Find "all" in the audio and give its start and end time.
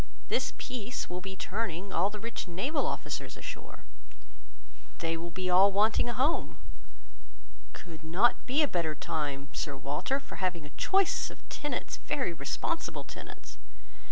1.93-2.09, 5.47-5.71